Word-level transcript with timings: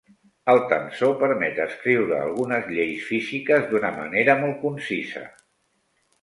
El 0.51 0.59
tensor 0.69 1.11
permet 1.23 1.59
escriure 1.65 2.15
algunes 2.21 2.71
lleis 2.77 3.05
físiques 3.11 3.69
d'una 3.75 3.93
manera 3.99 4.37
molt 4.41 4.59
concisa. 4.65 5.25